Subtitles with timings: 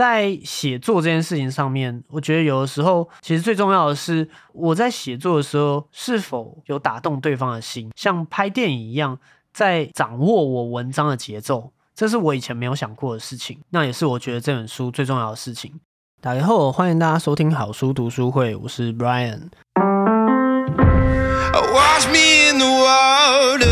[0.00, 9.18] 在写作这件事情上面，我觉得有的时候其实最重要的是我在写作的时候是否有打动对方的心，像拍电影一样，
[9.52, 13.60] 在掌握我文章的节奏，这是我以前没有想过的事情。
[13.68, 15.78] 那也是我觉得这本书最重要的事情。
[16.22, 19.50] 打开后，欢迎大家收听好书读书会，我是 Brian。
[21.74, 23.68] Wash me in the water,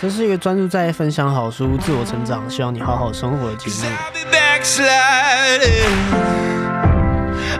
[0.00, 3.74] 这是一个专注在分享好书、自我成长，希望你好好生活的节目。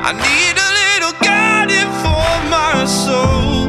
[0.01, 3.69] I need a little guiding for my soul.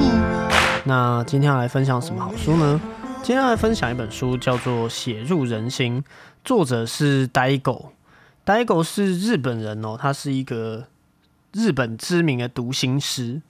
[0.85, 2.80] 那今天要来分享什么好书呢？
[3.22, 6.02] 今天来分享一本书，叫做《写入人心》，
[6.45, 7.91] 作者是呆狗。
[8.45, 10.86] 呆狗是日本人哦，他是一个
[11.52, 13.41] 日本知名的读心师。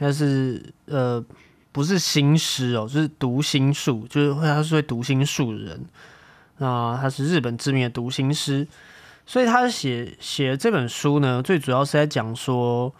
[0.00, 1.24] 他是呃，
[1.70, 5.84] 不是心师哦，就是读心术，就是他是会读心术的人。
[6.58, 8.66] 那他是日本知名的读心师，
[9.24, 12.92] 所以他写写这本书呢，最主要是在讲说，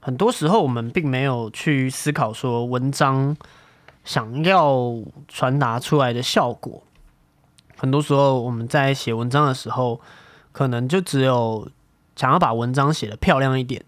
[0.00, 3.34] 很多时候我们并没有去思考说文章。
[4.04, 4.94] 想要
[5.26, 6.80] 传达出来的效果，
[7.76, 10.00] 很多时候我们在写文章的时候，
[10.52, 11.68] 可能就只有
[12.14, 13.84] 想要把文章写的漂亮一点，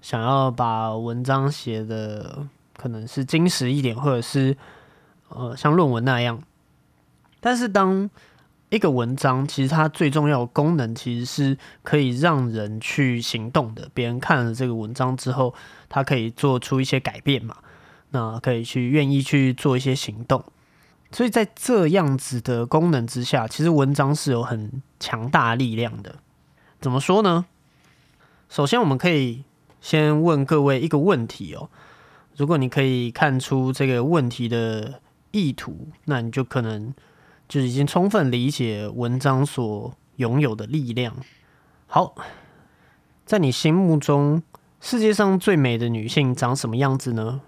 [0.00, 2.46] 想要把文章写的
[2.76, 4.56] 可能是精实一点，或者是
[5.28, 6.42] 呃像论文那样。
[7.40, 8.08] 但是当
[8.70, 13.88] 一个文章其实它最重要的功能，其实是可以让人去行动的。
[13.94, 15.54] 别人看了这个文章之后，
[15.88, 17.56] 他可以做出一些改变嘛。
[18.10, 20.42] 那可以去愿意去做一些行动，
[21.12, 26.14] 所以在这样子的功能之下，其实文章是有很强大力量的。
[26.80, 27.44] 怎么说呢？
[28.48, 29.44] 首先，我们可以
[29.80, 31.70] 先问各位一个问题哦。
[32.36, 35.00] 如果你可以看出这个问题的
[35.32, 36.94] 意图，那你就可能
[37.48, 41.16] 就已经充分理解文章所拥有的力量。
[41.86, 42.14] 好，
[43.24, 44.42] 在你心目中，
[44.80, 47.40] 世界上最美的女性长什么样子呢？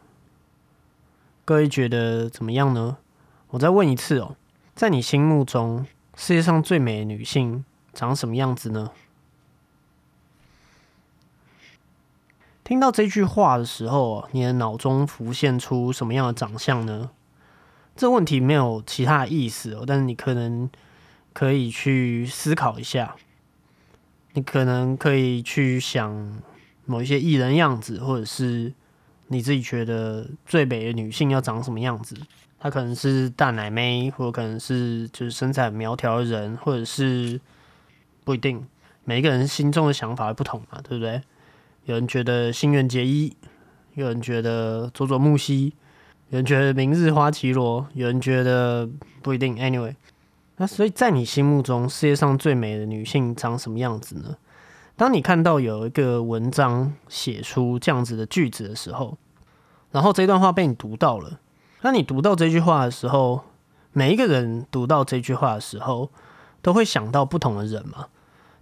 [1.45, 2.99] 各位觉得怎么样呢？
[3.51, 4.37] 我再问一次哦，
[4.75, 8.91] 在你心目中，世界上最美的女性长什么样子呢？
[12.71, 17.11] 听到这句话的时候，你的脑中浮现出什么样的长相呢？
[17.97, 20.71] 这问题没有其他意思哦，但是你可能
[21.33, 23.17] 可以去思考一下，
[24.35, 26.41] 你可能可以去想
[26.87, 28.73] 某一些艺人样子，或者是。
[29.33, 32.17] 你自己觉得最美的女性要长什么样子？
[32.59, 37.41] 她可能是大奶妹，或者可能是就是身材苗条的人，或者是
[38.23, 38.65] 不一定。
[39.05, 41.21] 每一个人心中的想法不同嘛，对不对？
[41.85, 43.37] 有人觉得新垣结衣，
[43.95, 45.75] 有人觉得佐佐木希，
[46.29, 48.89] 有人觉得明日花绮罗，有人觉得
[49.23, 49.57] 不一定。
[49.57, 49.95] Anyway，
[50.57, 54.37] 那所以在你心目中，世界上最美的女性长什么样子呢？
[54.97, 59.17] 当你看到有一个文章写出这样子的句子的时候，
[59.91, 61.41] 然后这段话被你读到了，
[61.81, 63.41] 那你读到这句话的时候，
[63.93, 66.11] 每一个人读到这句话的时候，
[66.61, 68.09] 都会想到不同的人嘛。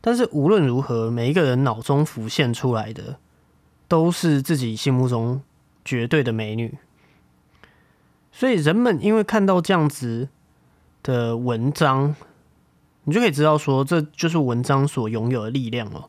[0.01, 3.19] 但是无论如何，每一个人脑中浮现出来的，
[3.89, 5.43] 都是自己心目中
[5.85, 6.79] 绝对的美女。
[8.31, 10.29] 所以人们因为看到这样子
[11.03, 12.15] 的文章，
[13.05, 16.09] 你就可以知道说，这就是文章所拥有的力量哦。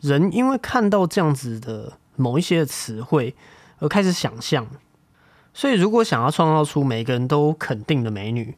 [0.00, 3.36] 人因为看到这样子的某一些词汇
[3.78, 4.66] 而开始想象，
[5.54, 8.56] 所以如果想要创造出每个人都肯定的美女，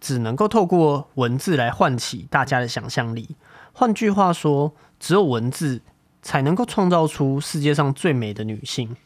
[0.00, 3.36] 只能够透过文字来唤起大家的想象力。
[3.72, 5.80] 换句话说，只有文字
[6.20, 8.96] 才能够创造出世界上最美的女性。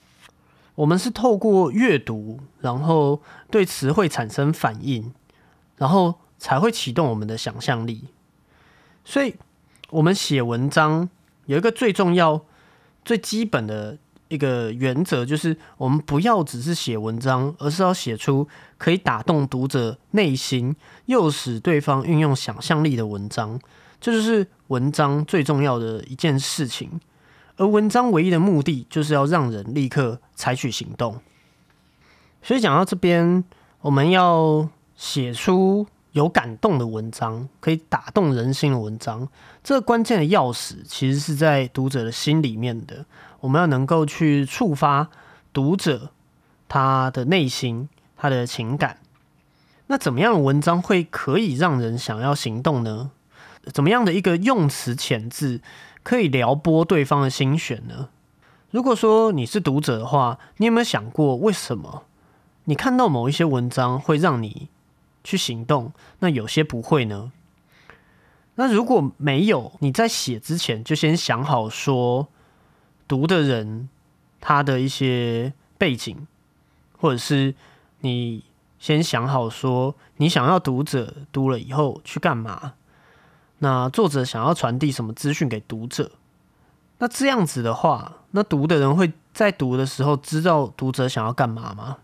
[0.75, 5.13] 我们是透过阅读，然后对词汇产生反应，
[5.77, 8.09] 然后才会启动我们的想象力。
[9.05, 9.37] 所以，
[9.91, 11.09] 我们写文章。
[11.47, 12.45] 有一个最重要、
[13.05, 13.97] 最基本的
[14.27, 20.75] 一个原则，就是我们不要只是写文章，而是要写出可以打动读者内心，
[21.05, 23.61] 诱使对方运用想象力的文章。
[24.01, 27.01] 这就是文章最重要的一件事情。
[27.57, 31.21] 而文章唯一的目的，就是要让人立刻采取行动。
[32.43, 33.45] 所以讲到这边，
[33.81, 35.87] 我们要写出。
[36.13, 39.29] 有感动的文章，可以打动人心的文章，
[39.63, 43.05] 这个关键的钥匙其实是在读者的心里面的。
[43.41, 45.11] 我们要能够去触发
[45.53, 46.13] 读者
[46.71, 48.99] 他的内心、他的情感。
[49.89, 53.11] 那怎么样的文章会可以让人想要行动呢？
[53.73, 55.61] 怎么样的一个用词遣字
[56.03, 58.09] 可以撩拨对方的心弦呢？
[58.71, 62.05] 如果说你是读者的话，你有没有想过为什么
[62.65, 64.69] 你看到某一些文章会让你
[65.25, 67.33] 去行动，那有些不会呢？
[68.57, 72.29] 那如果没有，你在写之前就先想好说
[73.07, 73.89] 读的人
[74.41, 76.27] 他的一些背景，
[76.99, 77.55] 或者是
[78.01, 78.45] 你
[78.79, 82.75] 先想好说你想要读者读了以后去干嘛？
[83.59, 86.13] 那作者想要传递什么资讯给读者？
[86.99, 91.99] 那这样子的话，那读的人会在读的时候知道读者想要干嘛吗？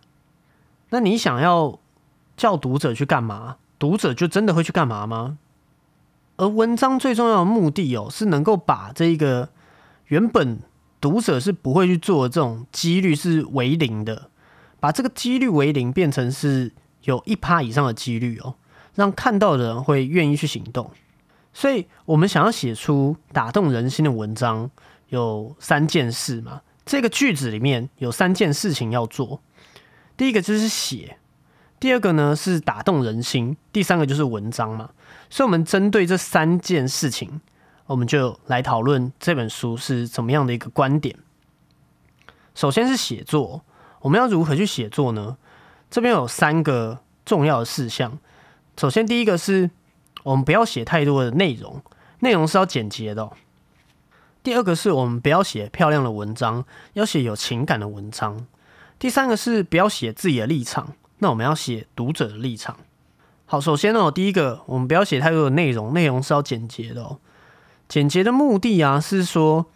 [0.90, 1.78] 那你想要
[2.36, 3.56] 叫读者去干嘛？
[3.78, 5.38] 读者就真的会去干嘛吗？
[6.36, 9.50] 而文章最重要的目的哦，是能够把这一个
[10.06, 10.60] 原本
[11.00, 14.30] 读者是不会去做的这种几率是为零的，
[14.80, 16.72] 把这个几率为零变成是
[17.02, 18.54] 有一趴以上的几率哦，
[18.94, 20.90] 让看到的人会愿意去行动。
[21.52, 24.70] 所以我们想要写出打动人心的文章，
[25.08, 26.62] 有三件事嘛。
[26.86, 29.40] 这个句子里面有三件事情要做。
[30.16, 31.18] 第一个就是写，
[31.78, 34.90] 第二个呢是打动人心，第三个就是文章嘛。
[35.28, 37.40] 所以，我们针对这三件事情，
[37.86, 41.16] 我们就来讨论这本书是怎么样的一个观点。
[42.54, 43.62] 首先是写作，
[44.00, 45.36] 我们要如何去写作呢？
[45.90, 48.18] 这边有三个重要的事项。
[48.78, 49.70] 首先，第一个是。
[50.22, 51.82] 我们不要写太多的内容，
[52.20, 53.30] 内容是要简洁的。
[54.42, 56.64] 第二个是我们不要写漂亮的文章，
[56.94, 58.46] 要写有情感的文章。
[58.98, 62.76] 第三个是不要写自己的立场，那我们要写读者的立场。
[63.46, 67.18] 好，首先呢，第一个我们不要写太多的内容，内容是要简洁的哦。
[67.88, 69.66] 简洁的目的啊，是说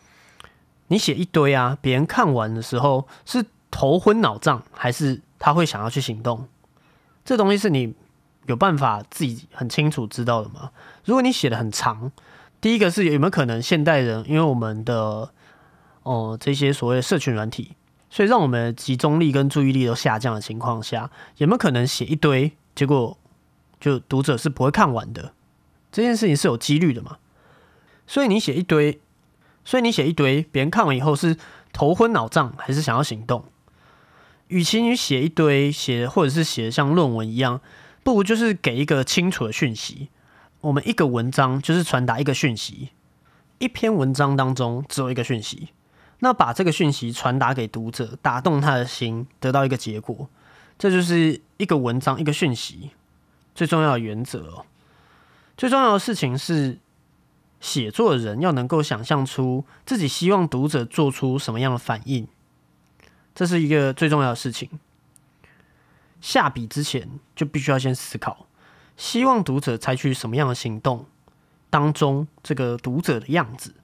[0.88, 6.48] 你写一堆啊，别人看完的时候是头昏脑胀，还是他会想要去行动？
[7.24, 7.94] 这东西是你。
[8.46, 10.70] 有办法自己很清楚知道的吗？
[11.04, 12.10] 如果你写的很长，
[12.60, 15.30] 第一个是有没有可能现代人因为我们的
[16.02, 17.76] 哦这些所谓的社群软体，
[18.10, 23.16] 所以让我们的集中力跟注意力都下降的情况下，有没有可能写一堆，结果
[23.80, 25.32] 就读者是不会看完的？
[25.92, 27.18] 这件事情是有几率的嘛？
[28.06, 29.00] 所以你写一堆，
[29.64, 31.36] 所以你写一堆，别人看完以后是
[31.72, 33.44] 头昏脑胀，还是想要行动？
[34.48, 37.60] 与其你写一堆，写或者是写像论文一样。
[38.06, 40.10] 不如就是给一个清楚的讯息。
[40.60, 42.90] 我们一个文章就是传达一个讯息，
[43.58, 45.70] 一篇文章当中只有一个讯息。
[46.20, 50.28] 那把这个讯息传达给读者，打动他的心，得到一个结果，
[50.78, 52.92] 这就是一个文章一个讯息
[53.56, 54.64] 最重要的原则。
[55.56, 56.78] 最重要的事情是，
[57.60, 62.28] 写作的人要能够想象出自己希望读者做出什么样的反应，
[63.34, 64.70] 这是一个最重要的事情。
[66.20, 68.46] 下笔之前就必须要先思考，
[68.96, 71.06] 希望读者采取什么样的行动，
[71.70, 73.74] 当中这个读者的样子。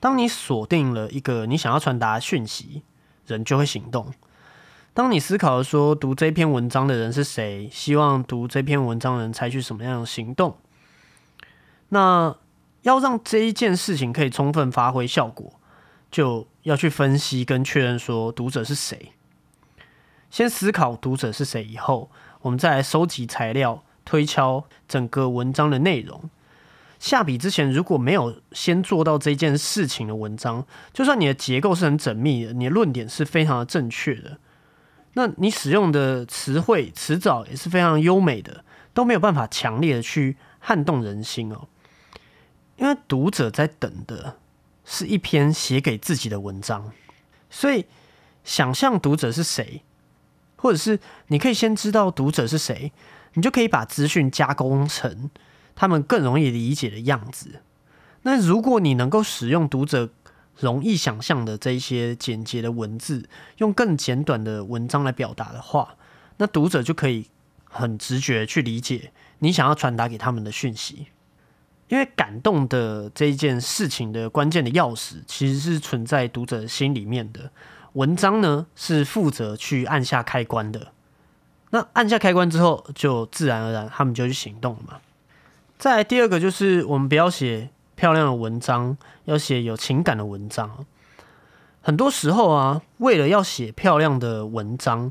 [0.00, 2.82] 当你锁定了一个你想要传达讯息，
[3.26, 4.12] 人就会行动。
[4.94, 10.56] 当你思考说读这篇文章的人是谁，希望读这篇文章的人采取什么样的行动，
[11.90, 12.36] 那
[12.82, 15.52] 要让这一件事情可以充分发挥效果，
[16.10, 19.12] 就要去分析跟确认说读者是谁。
[20.32, 26.30] 先思考读者是谁，以后我们再来收集材料，推敲整个文章的内容。
[26.98, 34.38] 下笔之前，如果没有先做到这件事情的文章，就算你的结构是很缜密的，你的论点是非常的正确的，
[35.12, 41.68] 那你使用的词汇词藻也是非常优美的，都没有办法强烈的去撼动人心哦。
[42.78, 44.38] 因为读者在等的
[44.86, 46.90] 是一篇写给自己的文章，
[47.50, 47.84] 所以
[48.42, 49.82] 想象读者是谁。
[50.62, 52.92] 或者是你可以先知道读者是谁，
[53.34, 55.28] 你就可以把资讯加工成
[55.74, 57.62] 他们更容易理解的样子。
[58.22, 60.10] 那如果你能够使用读者
[60.60, 63.28] 容易想象的这一些简洁的文字，
[63.58, 65.96] 用更简短的文章来表达的话，
[66.36, 67.26] 那读者就可以
[67.64, 71.08] 很直觉去理解你想要传达给他们的讯息。
[71.88, 77.50] 因为感动的这一件事情的关键的钥匙，其实是存在读者心里面的。
[77.94, 80.92] 文章呢是负责去按下开关的，
[81.70, 85.00] 那按下开关之后，就自然而然他们就去行动了嘛。
[85.78, 90.86] 再来第二个就是我们不要写漂亮的文章，要写有情感的文章。
[91.82, 95.10] 很多时候啊，为了要写漂亮的文章，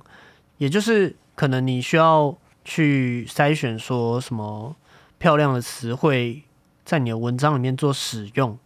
[0.57, 4.75] 也就是可能你需要去筛选说什么
[5.17, 6.43] 漂亮的词汇
[6.85, 8.57] 在你的文章里面做使用，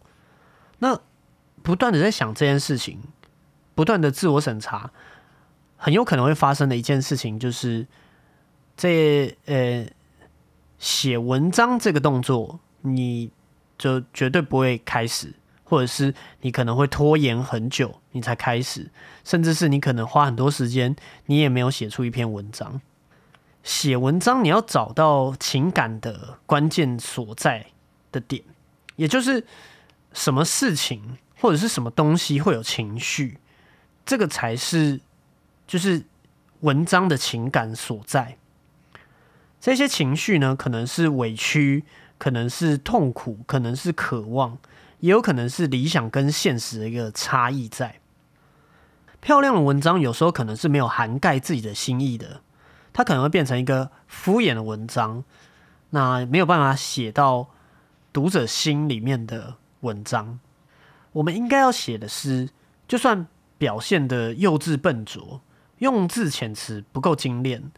[0.78, 0.98] 那
[1.62, 3.00] 不断的在想这件事情。
[3.76, 4.90] 不断的自我审查，
[5.76, 7.86] 很有可能会发生的一件事情，就是
[8.76, 9.86] 这呃
[10.78, 13.30] 写文章这个动作，你
[13.78, 18.90] 就绝对不会开始，或者是你可能会拖延很久，你才开始，
[19.22, 22.80] 甚至是你可能花很多时间，你也没有写出一篇文章。
[23.62, 27.66] 写文章你要找到情感的关键所在
[28.10, 28.42] 的点，
[28.94, 29.44] 也就是
[30.12, 33.38] 什么事情或者是什么东西会有情绪，
[34.06, 35.00] 这个才是
[35.66, 36.02] 就是
[36.60, 38.38] 文章的情感所在。
[39.60, 41.84] 这些情绪呢，可能是委屈，
[42.16, 44.56] 可能是痛苦，可能是渴望。
[45.00, 48.00] 也有可能是理想跟现实的一个差异在。
[49.20, 52.40] 漂亮的文章有时候可能是没有涵盖自己的心意的，
[52.92, 55.22] 它可能会变成一个敷衍的文章，
[55.90, 57.48] 那没有办法写到
[58.12, 60.38] 读者心里面的文章。
[61.12, 62.48] 我们应该要写的是，
[62.88, 63.26] 就算
[63.58, 65.40] 表现的幼稚笨拙，
[65.78, 67.70] 用字遣词不够精炼，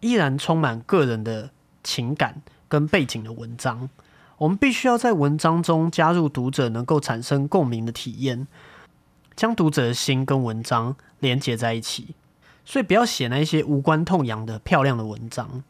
[0.00, 1.50] 依然充满个人的
[1.82, 3.88] 情感跟背景的文章。
[4.38, 8.46] 我们必须要在文章中加入读者能够产生共鸣的体验，
[9.34, 12.14] 将读者的心跟文章连接在一起。
[12.64, 15.62] 所以不要写那些无关痛痒的漂亮的文章。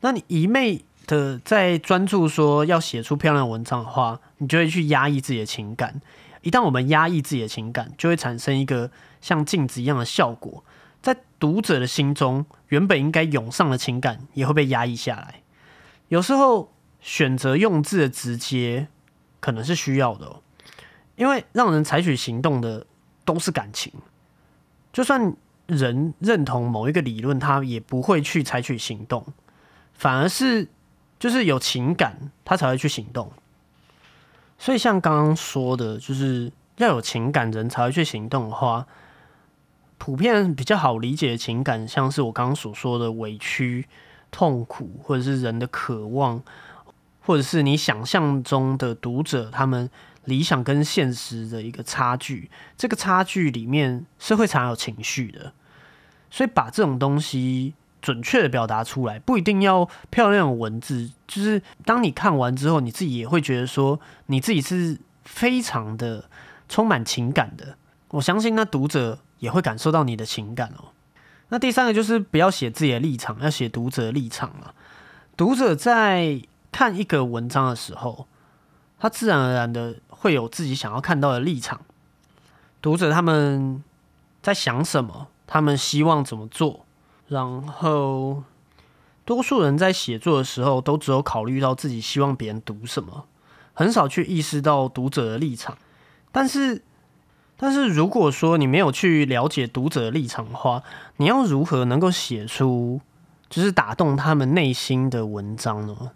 [0.00, 6.00] 那你一昧的在专注说要写出漂亮文章的话，你就会去压抑自己的情感。
[6.42, 10.62] 一旦我们压抑自己的情感，就会产生一个像镜子一样的效果，
[11.00, 15.42] 在读者的心中，原本应该涌上的情感也会被压抑下来。
[16.08, 16.70] 有时候。
[17.04, 18.86] 选择用字的直接
[19.40, 20.36] 可能是需要的，
[21.16, 22.86] 因为让人采取行动的
[23.24, 23.92] 都是感情。
[24.92, 25.34] 就算
[25.66, 29.26] 人认同某一个理论，他也不会去采取行动，
[29.92, 30.68] 反而是
[31.18, 33.32] 就是有情感，他才会去行动。
[34.62, 38.86] 所以像刚刚说的，就是要有情感，人才会去行动的话，
[39.98, 43.84] 普遍比较好理解的情感，像是我刚刚所说的委屈、
[44.30, 46.40] 痛苦，或者是人的渴望。
[47.24, 49.90] 或者是你想象中的读者，他们
[50.26, 55.52] 理想跟现实的一个差距，这个差距里面是会常有情绪的，
[56.30, 66.28] 所以把这种东西准确的表达出来，不一定要漂亮的文字，就是当你看完之后，你自己也会觉得说，你自己是非常的
[66.68, 67.76] 充满情感的。
[68.08, 70.90] 我相信那读者也会感受到你的情感哦。
[71.48, 74.74] 那第三个就是不要写自己的立场，要写读者立场了。
[75.36, 78.26] 读者在看一个文章的时候，
[78.98, 81.80] 他自然而然的会有自己想要看到的立场。
[82.80, 83.82] 读者他们
[84.42, 85.28] 在想什么？
[85.46, 86.84] 他们希望怎么做？
[87.32, 88.42] 然后，
[89.24, 93.24] 多数人在写作的时候，都只有考虑到自己希望别人读什么，
[93.72, 95.78] 很少去意识到读者的立场。
[96.30, 96.82] 但是，
[97.56, 100.82] 但是如果说你没有去了解读者的立场的话，
[101.16, 103.00] 你要如何能够写出
[103.48, 106.10] 就是打动他们内心的文章呢？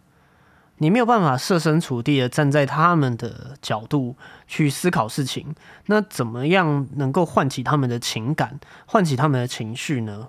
[0.78, 5.54] 你没有办法设身处地的站在他们的角度去思考事情，
[5.86, 10.28] 那怎么样能够唤起他们的情感，唤起他们的情绪呢？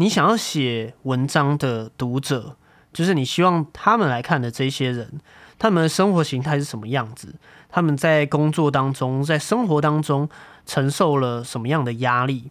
[0.00, 2.56] 你想要写文章的读者，
[2.90, 5.20] 就是你希望他们来看的这些人，
[5.58, 7.34] 他们的生活形态是什么样子？
[7.68, 10.26] 他们在工作当中，在生活当中
[10.64, 12.50] 承受了什么样的压力？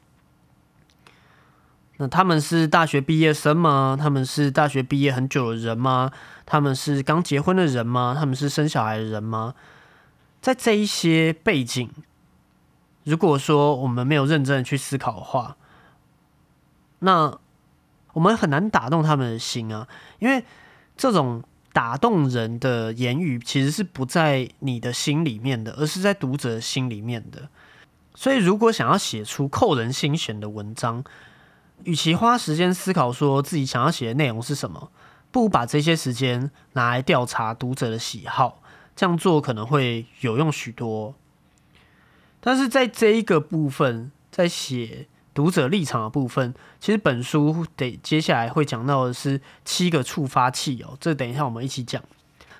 [1.98, 3.98] 那他们是大学毕业生吗？
[4.00, 6.12] 他们是大学毕业很久的人吗？
[6.46, 8.15] 他们是刚结婚的人吗？
[8.18, 9.56] 他们是生小孩的人吗？
[10.39, 11.89] 在这一些背景，
[13.06, 15.58] 如果说我们没有认真的去思考的话，
[17.00, 17.38] 那
[18.13, 19.88] 我们很难打动他们的心啊！
[20.20, 20.44] 因为
[20.98, 27.50] 这种打动人的言语，其实是不在你的心里面的，而是在读者心里面的。
[28.15, 31.03] 所以，如果想要写出扣人心弦的文章，
[31.84, 34.91] 与其花时间思考说自己想要写的内容是什么，
[35.32, 38.62] 不如把这些时间拿来调查读者的喜好，
[38.96, 41.15] 这样做可能会有用许多。
[42.41, 45.08] 但是在这一个部分，在写
[45.39, 52.03] 读者立场的部分，其实本书得接下来会讲到的是七个触发器哦，这等一下我们一起讲。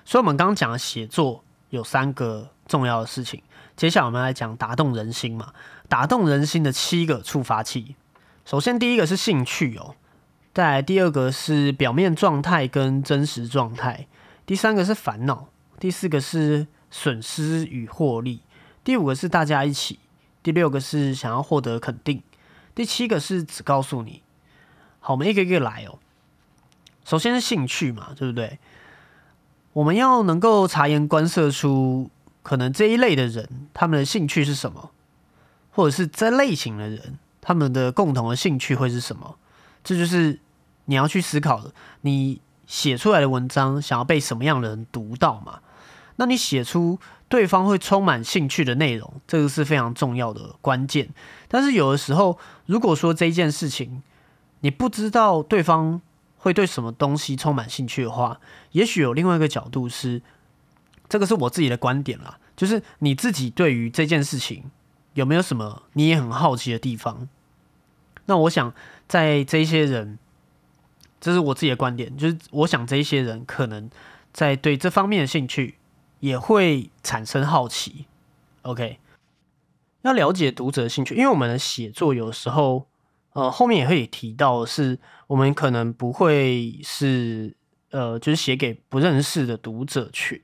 [0.02, 3.42] 所以，我们刚刚讲的写作有三个重要的事情，
[3.76, 5.52] 接下来我们来讲打动人心嘛，
[5.90, 7.96] 打动人心的七个触发器。
[8.46, 9.94] 首先，第一个是兴趣哦，
[10.54, 14.06] 再来第二个是表面状态跟真实状态，
[14.46, 18.40] 第三个是烦恼，第四个是损失与获利，
[18.82, 19.98] 第五个是大家一起，
[20.42, 22.22] 第六个是想要获得肯定，
[22.74, 24.22] 第七个是只告诉你。
[25.00, 25.98] 好，我们一个一个来哦。
[27.04, 28.58] 首先是兴趣嘛，对不对？
[29.72, 32.10] 我们要能够察言观色出
[32.42, 34.90] 可能这一类的人他们的兴趣是什么，
[35.70, 37.18] 或者是这类型的人。
[37.42, 39.36] 他们的共同的兴趣会是什么？
[39.82, 40.38] 这就是
[40.84, 41.72] 你要去思考的。
[42.02, 45.60] 你写出来的文章想要被什么样的人读到嘛？
[46.16, 46.98] 那你写出
[47.30, 51.08] 对方会充满兴趣的内容，这个是非常重要的关键。
[51.46, 54.02] 但是有的时候，如果说这件事情
[54.62, 56.02] 你不知道对方
[56.38, 58.40] 会对什么东西充满兴趣的话，
[58.72, 60.20] 也许有另外一个角度是，
[61.08, 64.64] 这个是我自己的观点啦，就是你自己对于这件事情
[65.14, 67.28] 有没有什么你也很好奇的地方？
[68.26, 68.74] 那我想
[69.06, 70.18] 在这些人，
[71.20, 73.88] 这是我自己的观点，就是我想这些人可能
[74.32, 75.76] 在对这方面的兴趣。
[76.20, 78.04] 也会产生好奇
[78.62, 78.98] ，OK，
[80.02, 82.86] 要了解读者的兴趣，因为我们的写作有时候，
[83.32, 87.56] 呃，后面也会提到，是我们可能不会是，
[87.90, 90.38] 呃，就是写给不认识的读者群，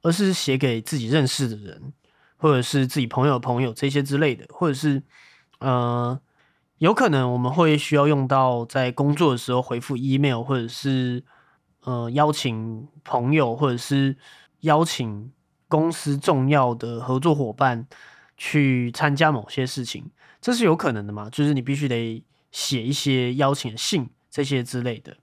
[0.00, 1.92] 而是写给自己认识的人，
[2.38, 5.02] 或者是自己朋友的朋友这些之类的，或者是，
[5.58, 6.18] 呃，
[6.78, 11.22] 有可能我们会需要用到在工作的时候回复 email，或者是，
[11.82, 14.16] 呃，邀请朋友，或者是。
[14.64, 15.32] 邀请
[15.68, 17.86] 公司重要的合作伙伴
[18.36, 21.30] 去参加某些事情，这是有可能的嘛？
[21.30, 25.16] 就是你必须得写一些邀请信这些之类的。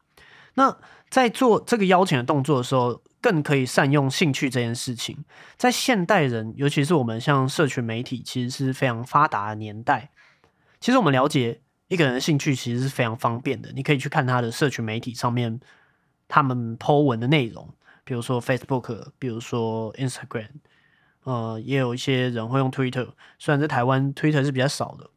[0.55, 0.77] 那
[1.09, 5.23] 在做这个邀请的动作的时候，更可以善用兴趣这件事情。
[5.57, 10.11] 在现代人，尤其是我们像社群媒体，其实是非常发达的年代。
[10.79, 13.71] 其实我们了解一个人的兴趣，其实是非常方便的。
[13.73, 15.59] 你可以去看他的社群媒体上面
[16.27, 17.69] 他们 Po 文的内容。
[18.11, 20.49] 比如说 Facebook，比如说 Instagram，
[21.23, 25.09] 呃，也有一些人会用 Twitter，虽然在台湾 Twitter 是比较少的，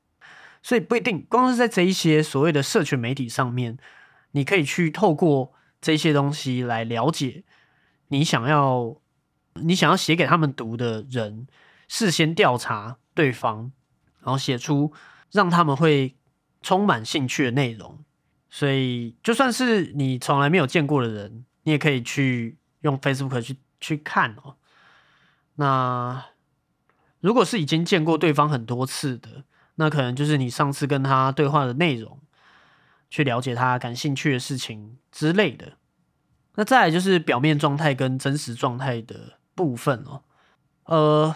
[0.62, 3.78] 所以不一定光是在这一些所谓的社群媒体上面，
[4.30, 7.42] 你可以去透过这些东西来了解
[8.06, 8.96] 你想要
[9.54, 11.48] 你想要写给他们读的人，
[11.88, 13.72] 事先调查对方，
[14.20, 14.92] 然后写出
[15.32, 16.14] 让他们会
[16.62, 17.98] 充满兴趣的内容。
[18.48, 22.56] 所以就算是你从来没有见过的人，你也可以去。
[22.84, 24.56] 用 Facebook 去去看哦，
[25.54, 26.26] 那
[27.20, 29.44] 如果是已经见过对方很多次的，
[29.76, 32.20] 那可能就是你上次跟他对话的内容，
[33.08, 35.78] 去了解他感兴趣的事情之类的。
[36.56, 40.22] 那再来就是表面状态跟真实状态的部分哦。
[40.84, 41.34] 呃，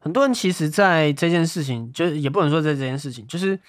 [0.00, 3.60] 很多人其实在这件事情，就也不能说在这件事情，就是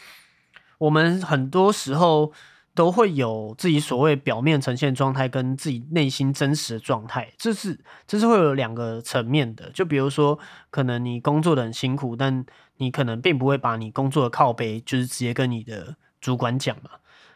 [0.79, 2.33] 我们很多时候。
[2.79, 9.69] 都会有自己所谓表面呈现状态跟自己内心真实的状态，这是这是会有两个层面的。
[9.71, 10.39] 就比如说，
[10.71, 12.45] 可能你工作的很辛苦，但
[12.77, 16.91] 你可能并不会把你工作的靠背就是直接跟你的主管讲嘛。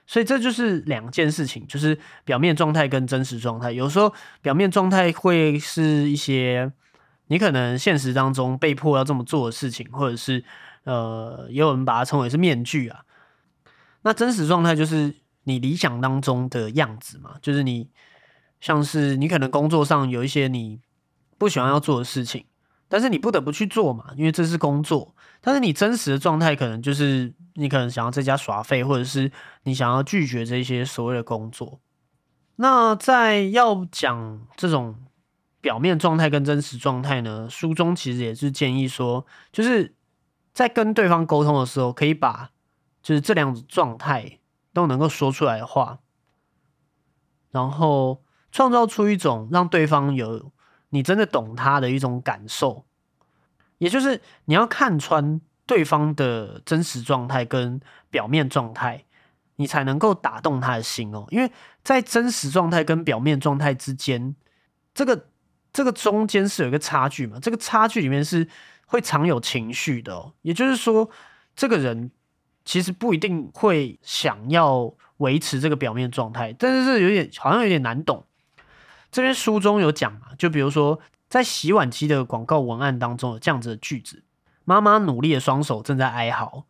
[0.08, 3.74] 所以这就是两件事情，就是表面状态跟真实状态。
[3.74, 6.72] 有时候表面状态会是一些
[7.28, 10.46] 你可能现实当中被迫要这么做的事情，或者是
[10.86, 13.02] 呃，也有人把它称为是面具啊。
[14.04, 15.22] 那真实状态就是。
[15.44, 17.90] 你理想当中的样子嘛，就是你
[18.62, 20.80] 像是你可能工作上有一些你
[21.38, 22.46] 不喜欢要做的事情，
[22.88, 25.14] 但是你不得不去做嘛，因为这是工作。
[25.42, 29.30] 但是你真实的状态可能就是你可能想要在家耍废，或者是
[29.64, 31.82] 你想要拒绝这些所谓的工作。
[32.56, 34.96] 那在要讲这种
[35.60, 39.94] 表面状态跟真实状态呢，书中其实也是建议说，就是
[40.54, 42.52] 在跟对方沟通的时候，可以把
[43.02, 44.40] 就是这两种状态。
[44.74, 46.00] 都能够说出来的话，
[47.52, 50.52] 然后创造出一种让对方有
[50.90, 52.86] 你真的懂他的一种感受，
[53.78, 59.06] 也就是你要看穿对方的真实状态跟表面状态，
[59.58, 61.26] 你才能够打动他的心哦。
[61.30, 61.52] 因为
[61.84, 64.36] 在真实状态跟表面状态之间，
[64.96, 65.28] 这个
[65.72, 67.40] 这个中间是有一个差距嘛？
[67.40, 68.48] 这个差距里面是
[68.88, 70.34] 会常有情绪的哦。
[70.42, 71.10] 也就是说，
[71.56, 72.10] 这个人。
[72.66, 78.26] 其实不一定会想要维持这个表面状态，但是这有点好像有点难懂。
[79.12, 84.24] 这边书中有讲嘛，就比如说在洗碗机的广告文案当中有这样子的句子：
[84.64, 86.66] 妈妈努力的双手正在哀嚎。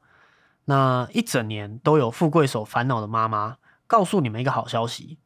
[0.65, 5.19] 那一整年都有富贵手烦恼的妈妈，告诉你们一个好消息：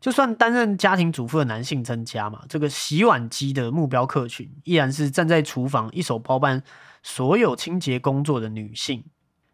[0.00, 6.62] 就算担任家庭主妇的男性增加嘛，这个洗碗机的目标客群依然是站在厨房一手包办
[7.02, 9.04] 所有清洁工作的女性。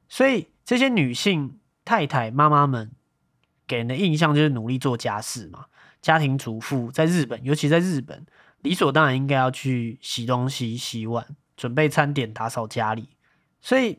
[0.08, 0.46] 所以。
[0.70, 2.92] 这些女性太太妈妈们
[3.66, 5.64] 给人的印象就是努力做家事嘛，
[6.00, 8.24] 家庭主妇在日本，尤其在日本，
[8.60, 13.08] 理所当然应该要去洗东西、洗碗、准备餐点、打扫家里。
[13.60, 13.98] 所以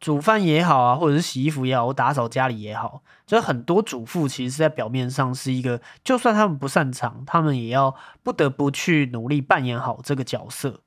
[0.00, 10.82] 煮饭也好啊，或者是洗衣服也好，我打扫家里也好，就很多主妇其实是在表面上是一个，就算他们不擅长，他们也要不得不去努力扮演好这个角色。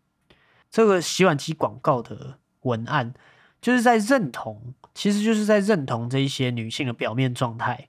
[0.70, 3.13] 这个洗碗机广告的文案
[3.62, 4.74] 就是在认同。
[4.93, 7.88] 其实就是在认同这一些女性的表面状态，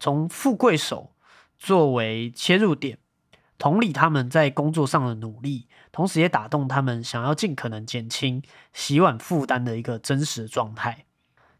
[0.00, 1.12] 从富贵手
[1.56, 2.98] 作为切入点，
[3.56, 11.04] 同理他们在工作上的努力，同时也打动他们想要尽可能减轻洗碗负担的一个真实状态。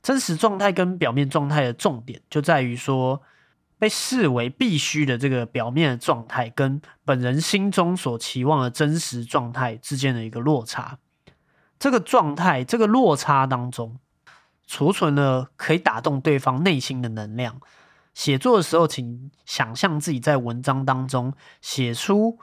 [0.02, 3.22] 真实状态跟表面状态的重点就在于说，
[3.78, 10.98] 被视为必须的这个表面的状态，跟本人心中所期望的真实状态之间的一个落差。
[11.80, 13.98] 这个状态，这个落差当中，
[14.68, 17.60] 储存了可以打动对方内心的能量。
[18.14, 22.38] 写作的时候，请想象自己在文章当中写出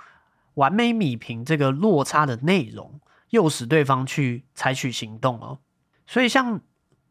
[0.55, 5.59] 完美米平这个落差的内容，诱使对方去采取行动哦。
[6.05, 6.59] 所以像。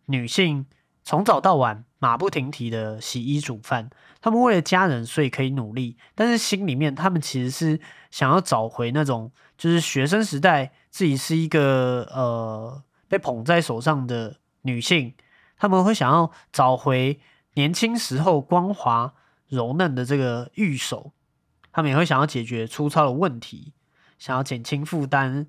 [0.09, 0.67] 女性
[1.07, 3.89] 从早到晚马不停蹄的洗衣煮饭，
[4.21, 15.15] 他们为了家人，所以可以努力，但是心里面他们其实是想要找回那种就是学生时代自己是一个呃被捧在手上的女性，
[15.57, 17.21] 他们会想要找回
[17.55, 19.15] 年轻时候光滑
[19.47, 21.13] 柔嫩的这个玉手，
[21.71, 23.73] 他们也会想要解决粗糙的问题，
[24.19, 25.47] 想要减轻负担，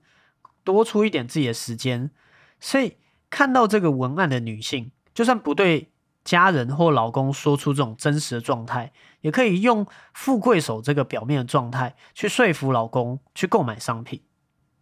[0.64, 2.12] 多出一点自己的时间，
[2.60, 2.98] 所以。
[3.30, 5.92] 看到这个文案的女性，就算不对
[6.24, 14.22] 家人或老公说出这种真实的状态，也可以用富贵手这个表面的状态去说服老公去购买商品。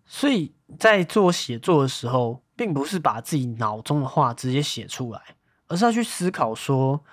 [0.06, 5.22] 所以在做写作的时候，并不是把自己脑中的话直接写出来，
[5.70, 7.06] 而是要去思考说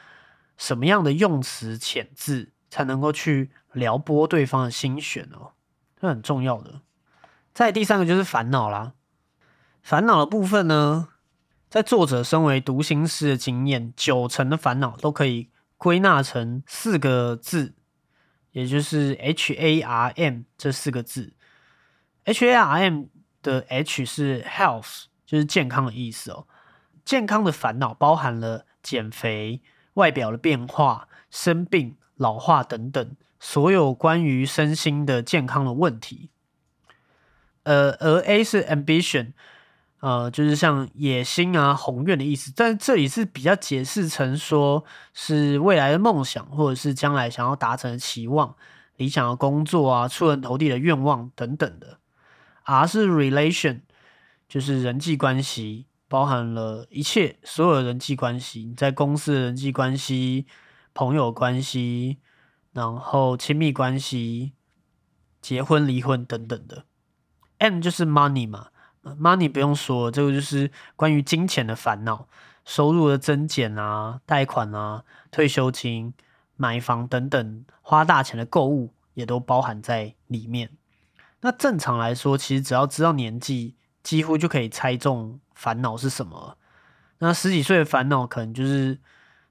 [0.57, 5.53] 什么样的用词遣字才能够去撩拨对方的心弦哦，
[6.01, 6.81] 这很重要的。
[7.55, 8.95] 再第三个就是烦恼啦，
[9.81, 11.11] 烦恼的部分呢。
[11.73, 17.73] 在作者身为读心师的经验，九成的烦恼都可以归纳成四个字，
[18.51, 21.33] 也就是 H A R M 这四个字。
[22.25, 23.05] H A R M
[23.41, 26.47] 的 H 是 health，就是健康的意思哦。
[27.07, 29.63] 健康的烦恼包含了减肥、
[29.95, 36.29] 外表的变化、生病、老化等等，所有关于身心的健康的问题。
[37.63, 39.33] 呃，而 A 是 ambition。
[40.03, 44.85] 呃，就是像野心啊、宏愿的意思，但这里是比较解释成说
[45.15, 48.53] 是未来的梦想，或者是将来想要达成的期望、
[48.97, 52.01] 理想的工作啊、出人头地的愿望等等的。
[52.65, 53.83] R 是 relation，
[54.49, 60.49] 就是人际关系，包含了一切所有的人际关系，你在公司的人际关系、
[60.93, 62.19] 朋友关系，
[62.73, 64.55] 然后亲密关系、
[65.41, 66.87] 结婚、离婚等等的。
[67.59, 68.71] M 就是 money 嘛。
[69.05, 72.29] Money 不用说，这个就是关于金钱的烦恼，
[72.65, 76.15] 收入的增减啊，贷款啊，退休金、
[76.57, 80.71] 买房等等，花大钱的购物也都包含在里面。
[81.41, 86.57] 那正常来说，其实只要知道年纪，几乎就可以猜中烦恼是什么。
[87.19, 89.01] 那十几岁的烦恼可能就是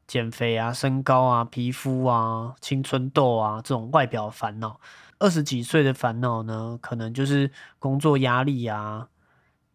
[0.07, 4.79] 减肥啊、身高啊、皮肤啊、青春痘啊这种外表烦恼。
[5.19, 9.07] 二十几岁的烦恼呢，可能就是工作压力啊。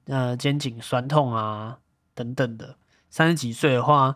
[0.07, 1.79] 呃，肩颈酸痛啊，
[2.14, 2.77] 等等的。
[3.11, 4.14] 三十几岁的话，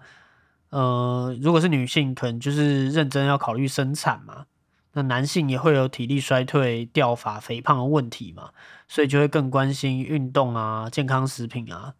[0.68, 4.46] 呃，如果是女性，可能就是认真要考虑生产嘛。
[4.92, 8.50] 那男性也会有体力衰退、掉发、肥胖的问题嘛，
[8.86, 11.94] 所以就会更关心运动啊、健康食品啊。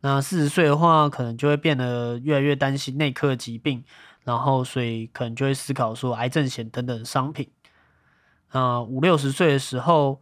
[0.00, 3.84] 那四十岁的话，可能就会变得越来越担心内科疾病，
[4.24, 7.48] 然后所以可能就会思考说癌症险等等商品。
[8.48, 10.20] 啊，五六十岁的时候，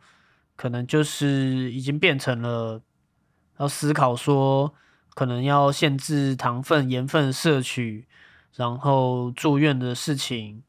[0.57, 2.83] 可能就是已经变成了。
[3.59, 4.73] 要思考说，
[5.15, 8.07] 可能要限制糖分、盐分摄取，
[8.55, 10.63] 然后住院的事情。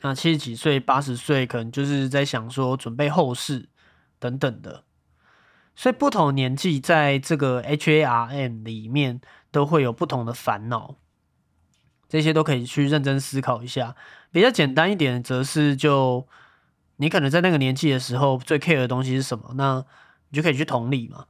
[0.00, 3.68] 那七十几岁、八十岁，可能就是在想说准备后事
[4.18, 4.84] 等等的。
[5.74, 10.96] 所以不同年纪在这个 H A R M 里面都会有不同的烦恼，
[12.08, 13.96] 这些都可以去认真思考一下。
[14.30, 16.28] 比较简单一点，则是就
[16.96, 19.84] 你可能在那个年纪的时候最 care 的东西是什么，那
[20.28, 21.26] 你就可以去同理嘛。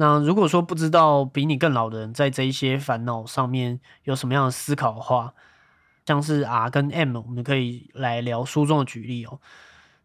[0.00, 5.34] 那如果说不知道比你更老的人在这一些烦恼上面有什么样的思考的话，
[6.06, 9.38] 像是 R 跟 M，我们可以来聊书中的举例哦。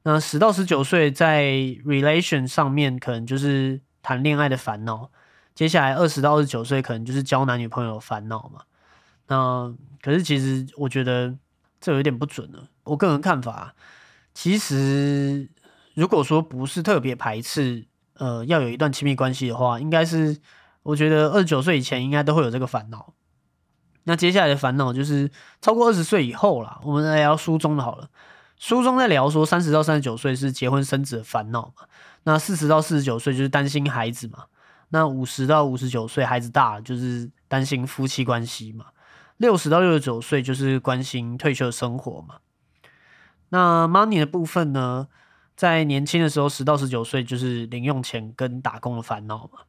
[0.03, 1.45] 那十到十九岁在
[1.85, 5.09] relation 上面可能就是谈恋爱的烦恼，
[5.53, 8.63] 接下来二十到二十九岁可能就是交男女朋友的烦恼嘛。
[9.27, 11.33] 那可是其实我觉得
[11.79, 12.67] 这有点不准了。
[12.83, 13.73] 我个人看法，
[14.33, 15.49] 其实
[15.93, 17.87] 如果说不是特别排斥。
[18.15, 20.37] 呃，要有一段亲密关系的话，应该是
[20.83, 23.13] 我觉得二十九岁以前应该都会有这个烦恼。
[24.03, 26.79] 那接下来的烦恼就是超过二十岁以后啦。
[26.83, 28.07] 我们来聊书中的好了。
[28.57, 31.87] 书中在聊说，三十到三十九岁是结婚生子的烦恼嘛？
[32.23, 34.45] 那四十到四十九岁就是担心孩子嘛？
[34.89, 38.85] 那五十到五十九岁孩子大了就是担心夫妻关系嘛？
[39.37, 42.35] 六十到六十九岁就是关心退休生活嘛？
[43.49, 45.07] 那 money 的部分呢？
[45.55, 49.59] 在年轻的时候，十到十九岁就是零用钱跟打工的烦恼嘛。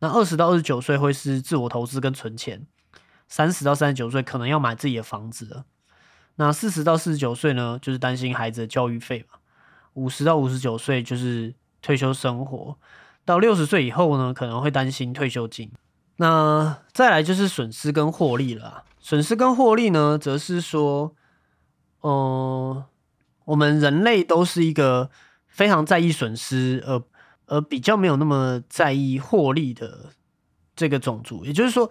[0.00, 2.66] 那二十到二十九岁会是自我投资跟存钱，
[3.28, 5.64] 三十到三十九岁可能要买自己的房子了。
[6.36, 9.38] 那四十到四十九岁呢，就是担心孩子的教育费嘛。
[9.94, 12.76] 五十到五十九岁就是退休生活，
[13.24, 15.70] 到六十岁以后呢，可能会担心退休金。
[16.16, 18.84] 那再来就是损失跟获利了。
[18.98, 21.14] 损失跟获利呢，则是说，
[22.02, 22.84] 嗯，
[23.44, 25.10] 我们人类都是一个
[25.54, 27.00] 非常在意损失，而
[27.46, 30.10] 而比较没有那么在意获利的
[30.74, 31.44] 这个种族。
[31.44, 31.88] 也就是说，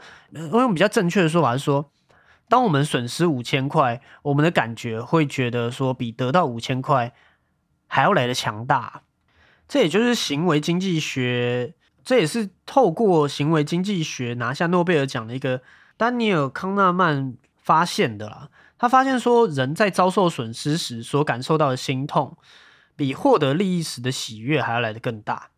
[0.52, 1.90] 我用比较正确的说法是说。
[2.50, 7.14] 当我们损失五千块，我们的感觉会觉得说比得到五千块
[7.88, 9.04] 还要来的强大。
[9.68, 11.74] 这也就是行为经济学，
[12.04, 15.62] 这也是透过行为经济学拿下诺贝尔奖的一个
[15.98, 18.50] 丹尼尔康纳曼发现的啦。
[18.78, 22.38] 他发现说，人在遭受损失时所感受到的心痛，
[22.96, 25.50] 比获得利益时的喜悦还要来的更大。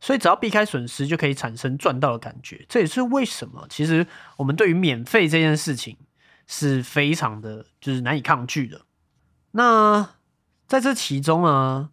[0.00, 2.64] 所以只要避开损失，就可以产生赚到的感觉。
[2.68, 5.96] 这也是为什么，其实我们对于免费这件事情。
[6.50, 8.80] 是非常的，就是难以抗拒的。
[9.50, 10.14] 那
[10.66, 11.90] 在这其中啊，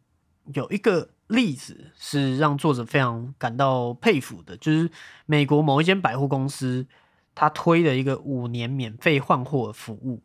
[0.53, 4.89] 有一个例子是让作者非常感到佩服的，就是
[5.25, 6.87] 美国某一间百货公司，
[7.35, 10.23] 他推的一个五年免费换货服务。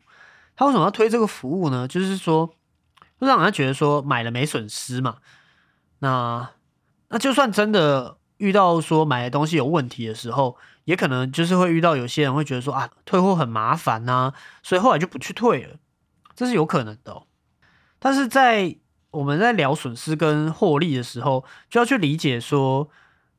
[0.55, 1.85] 他为什么要推这个服务呢？
[1.85, 2.49] 就是说，
[3.21, 5.19] 就让人家觉得说买了没损失嘛。
[5.99, 6.49] 那
[7.09, 15.77] 那就算真的遇到说买的东西有问题的时候，也可能就是会遇到有些人会觉得说啊，退货很麻烦呐，所以后来就不去退了，
[16.35, 17.21] 这是有可能的。
[17.99, 18.75] 但是在
[19.11, 22.89] 我们在聊损失跟获利的时候，就要去理解说，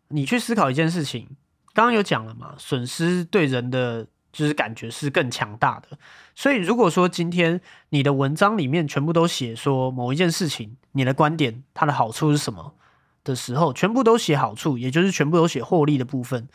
[0.08, 1.36] 你去思考一件事情。
[1.74, 5.98] 刚刚有讲了嘛，损失对人的就是感觉是更强大的。
[6.34, 12.74] 所以如果说今天你的文章里面全部都写说某一件事情，你的观点它的好处是什么
[13.22, 16.48] 的时候，全部都写好处，也就是全部都写获利的部分，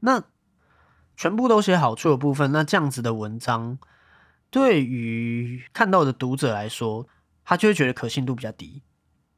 [0.00, 0.22] 那。
[1.16, 3.78] 全部都写好处的部分，那这样子的文章，
[4.50, 7.06] 对于看到的读者来说，
[7.44, 8.82] 他就会觉得可信度比较低。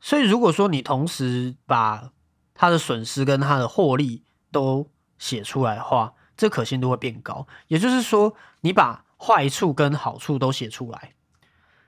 [0.00, 2.12] 所以，如果说你同时把
[2.54, 7.46] 他的损失跟他的获利都写出来的话，这可信度会变高。
[7.68, 11.14] 也就是说，你把坏处跟好处都写出来，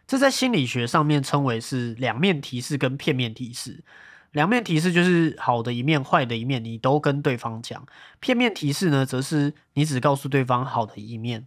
[0.07, 3.85] 这在心理学上面称为是两面提示跟片面提示。
[4.33, 7.81] 两面提示就是好的一面、坏的一面，你都跟对方讲；
[8.21, 11.47] 片面提示呢，则是你只告诉对方好的一面。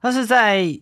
[0.00, 0.80] 但是在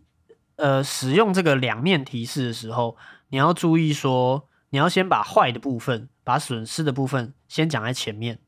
[0.56, 2.96] 呃使用这个两面提示的时候，
[3.28, 8.40] 你要注意说，你要先把坏的部分、把损失的部分先讲在前面。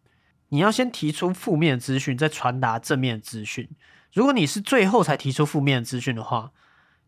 [0.54, 3.68] 你要先提出负面资讯，再传达正面资讯。
[4.12, 6.52] 如果你是最后才提出负面资讯的话，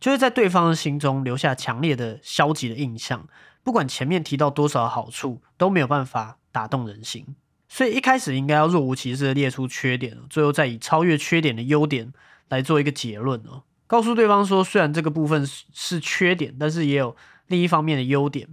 [0.00, 3.28] 就会在对方的心中留下强烈的消极的印象。
[3.62, 7.24] 不管前面提到多少好处，都没有办法打动人心。
[7.68, 12.12] 所以一开始应该要若无其事的列出缺点，最后再以超越缺点的优点
[12.48, 13.62] 来做一个结论哦。
[13.86, 17.14] 告诉对方说，虽然这个部分是缺点，但是也有
[17.46, 18.48] 另一方面的优点。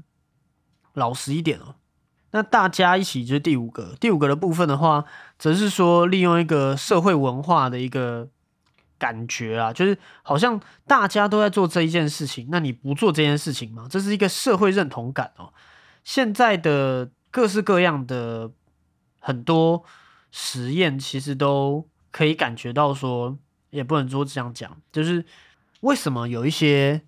[0.94, 1.74] 老实一点哦。
[2.34, 5.06] 那大家一起就是第五个，第五个的部分的话，
[5.40, 8.30] 则是说利用一个社会文化的一个。
[9.00, 13.86] 感觉啊，就是好像大家都在做这一件事情，那你不做这件事情吗？
[13.90, 15.52] 这是一个社会认同感哦。
[16.06, 18.50] 现在的各式各样的
[19.20, 19.84] 很多
[20.32, 23.38] 实验，其实都可以感觉到说，
[23.72, 25.26] 也不能说这样讲，就是
[25.82, 27.02] 为什么有一些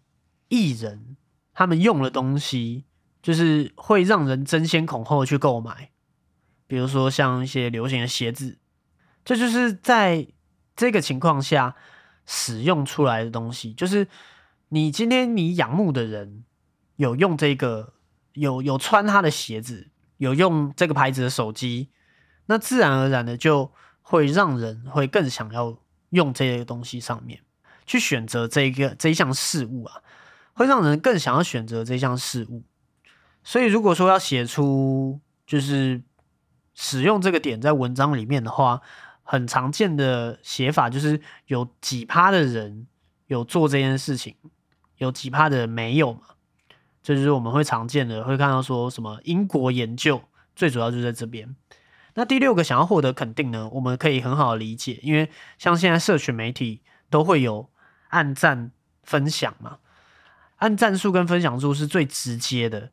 [0.50, 1.16] 艺人
[1.54, 2.84] 他们用的东西，
[3.26, 5.90] 就是会让人争先恐后去购买，
[6.68, 8.60] 比如说像一些流行的鞋子，
[9.24, 10.28] 这就是在。
[10.78, 11.74] 这个情况下
[12.26, 14.06] 使用出来的东西，就是
[14.68, 16.44] 你今天你仰慕的人
[16.98, 17.94] 有用这个，
[18.34, 21.92] 有有穿他的鞋子，有用这个牌子的手机，
[22.48, 27.40] 那自然而然的就会让人会更想要用这些东西上面
[27.86, 30.02] 去选择这个这一项事物啊，
[30.56, 32.66] 会让人更想要选择这项事物。
[33.46, 36.04] 所以如果说要写出就是
[36.74, 38.82] 使用这个点在文章里面的话。
[39.28, 42.86] 很常见的写法就是有几趴的人
[43.26, 44.36] 有做这件事情，
[44.98, 46.20] 有几趴的人没有嘛？
[47.02, 50.22] 这就是我们会常见的，会看到说什么英国研究，
[50.56, 51.56] 最主要就在这边。
[52.14, 55.28] 那第六个想要获得肯定呢，我们可以很好理解，因为
[55.58, 57.68] 像现在社群媒体都会有
[58.10, 58.70] 按赞
[59.02, 59.80] 分享嘛，
[60.58, 62.92] 按赞数跟分享数是最直接的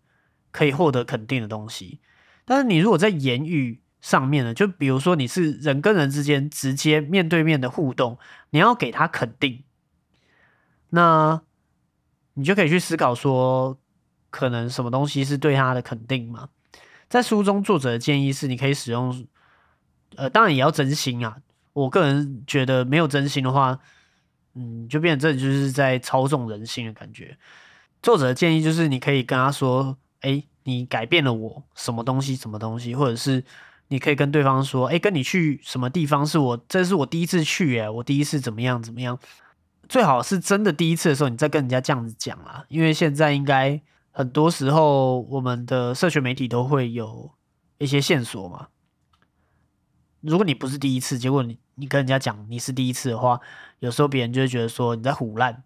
[0.53, 2.01] 可以获得肯定的东西。
[2.45, 8.19] 但是你如果在言语，上面呢，就比如说你是人跟人之间直接面对面的互动，
[8.51, 9.62] 你要给他肯定，
[10.91, 11.41] 那
[12.35, 13.79] 你就可以去思考说，
[14.29, 16.49] 可能什么东西是对他的肯定嘛。
[17.09, 19.27] 在书中，作者的建议是，你可以使用，
[20.17, 21.37] 呃，当然也要真心啊。
[21.73, 23.79] 我个人觉得，没有真心的话，
[24.55, 27.38] 嗯，就变成这就是在操纵人心的感觉。
[28.03, 33.44] 作者的建议就是，你可以跟他说：“哎，你改变了我什么东西，什么东西？”或者是
[33.88, 39.18] 你可以跟对方说：“哎，跟你去什么地方是我，这是我第一次去，哎，我第一次怎么样怎么样？”
[39.88, 43.80] 最好是真的第一次的时候，你再跟人家这样子讲啊，因为现在应该。
[44.14, 47.32] 很多时候，我们的社群媒体都会有
[47.78, 48.68] 一些线索嘛。
[50.20, 53.40] 如果你不是第一次，结果你你跟人家讲你是第一次的话，
[53.78, 55.62] 有时候别人就会觉得说你在胡乱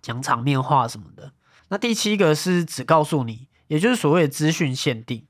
[0.00, 1.32] 讲场面话什么的。
[1.68, 5.26] 那第七个是只告诉你，也就是所谓的资讯限定，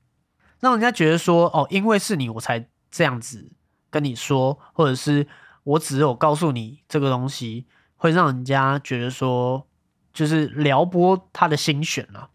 [0.60, 3.52] 让人家觉得说哦，因为是你我才这样子
[3.90, 5.26] 跟你说，或者是
[5.64, 7.66] 我只有告诉你这个东西，
[7.96, 9.66] 会让人家觉得说
[10.12, 12.30] 就是撩拨他的心弦了。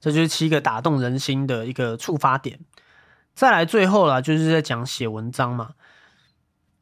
[0.00, 2.58] 这就是七个打动人心的一个触发点。
[3.34, 5.72] 再来最后啦，就是在讲写文章嘛。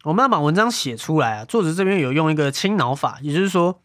[0.05, 1.45] 我们要把文章写出来啊。
[1.45, 3.83] 作者这边有用一个清脑法，也就是说，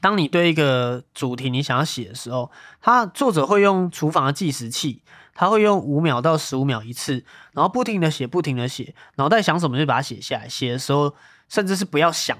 [0.00, 5.02] 当你对一个主题你想要写的时候，他作者会用厨房的计时器，
[5.34, 10.48] 他会用五秒到十五秒一次，然后不停的写，不停的写，脑袋想什么就把它写下来。
[10.48, 11.14] 写的时候，
[11.48, 12.36] 甚至是不要想，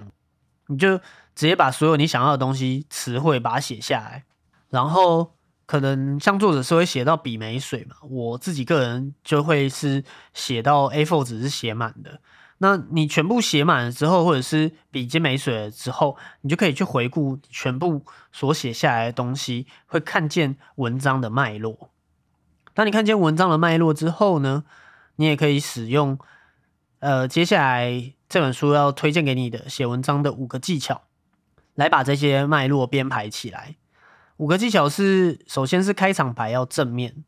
[0.68, 0.98] 你就
[1.34, 4.24] 直接把所有你想要的东西词汇把它写下来，
[4.70, 5.32] 然后。
[5.66, 12.20] 可能像作者是会写到笔没水嘛，我自己个人就会是写到 A4 纸是写满的。
[12.58, 21.90] 那你全部写满了之后，或者是笔尖没水了之后，你就可以去回顾全部所写下来的东西，会看见文章的脉络。
[22.72, 24.64] 当你看见文章的脉络之后呢，
[25.16, 26.18] 你也可以使用
[27.00, 31.02] 呃接下来这本书要推荐给你的写文章的五个技巧，
[31.74, 33.76] 来把这些脉络编排起来。
[34.38, 37.24] 五个技巧是：首先是开场白要正面，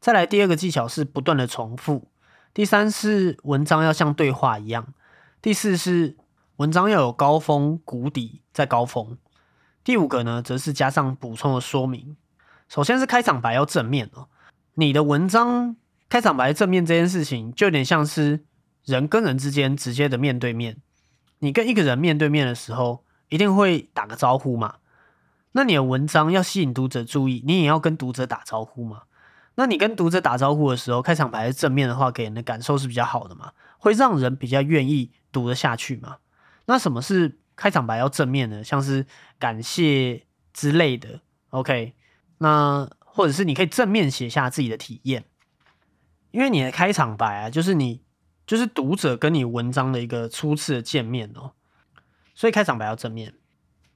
[0.00, 2.08] 再来第二个技巧是不断的重复，
[2.54, 4.92] 第三是文章要像对话一样，
[5.40, 6.16] 第四是
[6.56, 9.16] 文章要有高峰、谷底再高峰，
[9.82, 12.16] 第五个呢则是加上补充的说明。
[12.68, 14.28] 首先是开场白要正面哦，
[14.74, 15.76] 你的文章
[16.08, 18.44] 开场白正面这件事情，就有点像是
[18.84, 20.76] 人跟人之间直接的面对面，
[21.38, 24.76] 你跟一个人面对面的时候，一定会打个招呼嘛。
[25.52, 29.02] 那你的文章要吸引读者注意，你也要跟读者打招呼嘛？
[29.54, 33.52] 那你跟读者打招呼的时候，开场白是正面的话，给人的感受是比较好的嘛？
[33.78, 36.18] 会让人比较愿意读得下去嘛？
[36.66, 38.64] 那什么是开场白要正面的？
[38.64, 39.06] 像是
[39.38, 41.94] 感谢之类的，OK？
[42.38, 45.24] 那或者是你可以正面写下自己的体验，
[46.30, 48.02] 因为你的开场白啊，就是你
[48.46, 51.52] 就是读者跟你文章的一个初次的见面哦，
[52.34, 53.34] 所以开场白要正面。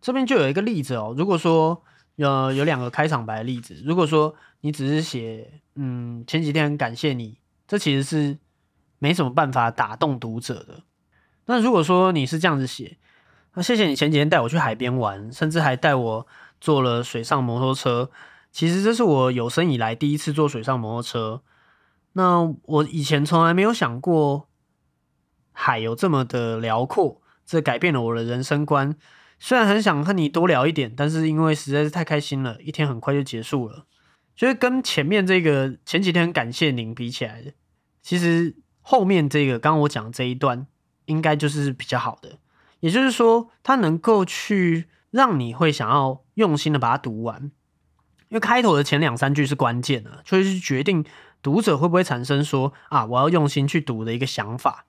[0.01, 1.83] 这边就有一个例子哦，如果说
[2.17, 8.39] 有有两个开场白的例子，如果说你只是写嗯前几天很感谢你，这其实是
[8.99, 10.83] 没什么办法打动读者的。
[11.45, 12.97] 那如果说你是这样子写，
[13.55, 16.27] 那谢谢你前几天带我去海边玩，甚至还带我
[16.61, 18.11] 坐了水上摩托车，
[18.51, 21.43] 其实这是我有生以来第一次坐水上摩托车。
[22.15, 24.49] 那我以前从来没有想过
[25.53, 28.97] 海有这么的辽阔，这改变了我的人生观。
[29.39, 33.85] 虽然很想和你多聊一点，但是因为实在是太开心了，一天很快就结束了。
[34.35, 37.53] 就是跟前面这个前几天感谢您比起来的，
[38.03, 40.67] 其实后面这个刚刚我讲这一段
[41.07, 42.39] 应该就是比较好的。
[42.81, 47.45] 也就是说，它能够去让你会想要用心的把它读完，
[48.29, 51.05] 因为开头的前两三句是关键的，就是决定
[51.43, 54.85] 读者会不会产生说啊我要用心去读的一个想法。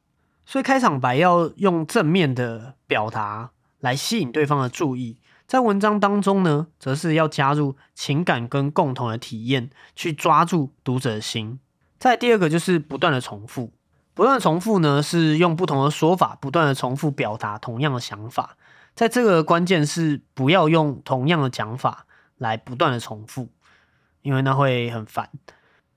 [0.45, 3.51] 所以开场白要用正面的表达。
[3.79, 11.59] 来吸引对方的注意，在文章当中呢，则是要加入情感跟共同的体验，去抓住读者的心。
[11.99, 13.71] 再第二个就是不断的重复，
[14.13, 18.57] 不断重复呢，是用不同的说法，不断的重复表达同样的想法。
[18.95, 23.49] 在这个关键是不要用同样的讲法来不断的重复，
[24.23, 25.29] 因为那会很烦。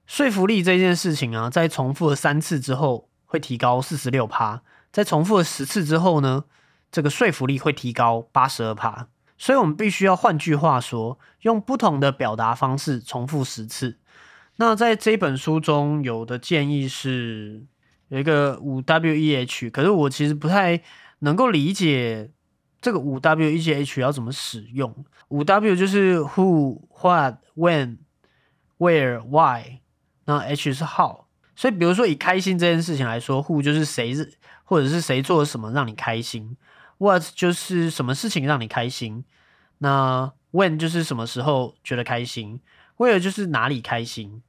[0.07, 4.62] 说服力这件事情啊，在重复了三次之后会提高四十六趴，
[4.93, 6.45] 在重复了十次之后呢？
[6.91, 9.07] 这个说服力会提高八十二帕，
[9.38, 13.99] 所以我们必须要换句话说，用不同的表达方式重复十次。
[14.57, 17.64] 那在这本书中有的建议是
[18.09, 20.82] 有一个五 W E H，可是我其实不太
[21.20, 22.30] 能够理解
[22.80, 25.05] 这个五 W E H 要怎么使用。
[25.28, 27.99] 五 W 就是 Who、What、When、
[28.78, 29.78] Where、Why，
[30.24, 31.26] 那 H 是 How。
[31.55, 34.34] 所以比如说以开心这件事情来说，Who 就是谁是
[34.64, 36.57] 或者是谁做了什么让你开心。
[37.01, 39.24] What 就是什么事情让你开心？
[39.78, 42.61] 那 When 就是什么时候觉得开心
[42.98, 44.42] 为了就是哪里开心，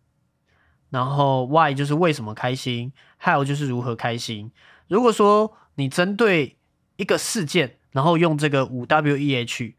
[0.90, 2.92] 然后 why 就是为什么开心
[3.24, 4.52] ，how 就是如何开心。
[4.90, 6.58] 如果说你针对
[6.98, 9.76] 一个事件，然后用这个五 W E H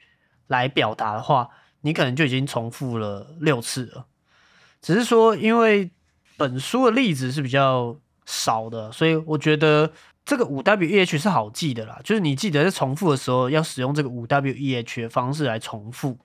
[0.46, 1.50] 来表达的话，
[1.82, 4.06] 你可能就已经重复了六次了。
[4.80, 5.90] 只是说，因为
[6.38, 9.92] 本书的例子是比较少的，所以我觉得
[10.24, 12.00] 这个五 W E H 是好记的啦。
[12.04, 16.18] 就是你记得在重复的时候，要使用这个五 W E H 的方式来重复。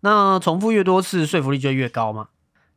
[0.00, 2.28] 那重复越多次，说服力就越高嘛。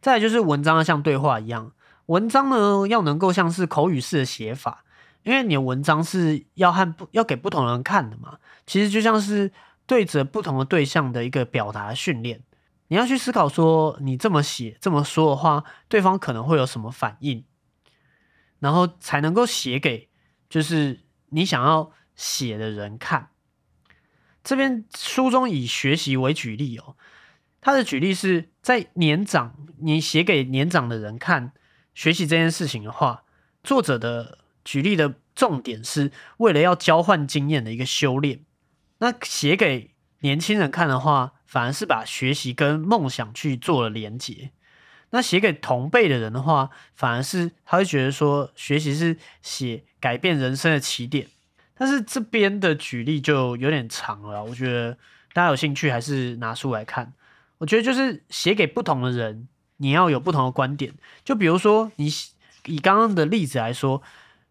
[0.01, 1.71] 再就是文章要像对话一样，
[2.07, 4.83] 文章呢要能够像是口语式的写法，
[5.23, 8.37] 因为你的文章是要和不要给不同人看的嘛。
[8.65, 9.51] 其实就像是
[9.85, 12.41] 对着不同的对象的一个表达训练。
[12.89, 17.45] 你要去思考说，你这么写这么说的话，对方可能会有什么反应，
[18.59, 20.09] 然后才能够写给
[20.53, 20.99] 就是
[21.29, 23.31] 你想要写的人看。
[24.43, 26.95] 这边书中以学习为举例哦，
[27.59, 31.53] 他的举例是在年长，你写给年长的人看
[31.95, 33.23] 学习这件事情的话，
[33.63, 38.45] 作者的举例的重点是为了要交换经验的一个修炼。
[38.99, 41.33] 那写给年轻人看的话。
[41.45, 44.49] 反而是把学习跟梦想去做了连结。
[45.15, 51.27] 那写给同辈的人的话，反而是他会觉得说，学习是写改变人生的起点。
[51.75, 54.97] 但是这边的举例就有点长了，我觉得
[55.33, 57.13] 大家有兴趣还是拿书来看。
[57.59, 59.47] 我觉得就是写给不同的人，
[59.77, 60.91] 你要有不同的观点。
[61.23, 62.11] 就比如说，你
[62.65, 64.01] 以刚刚的例子来说，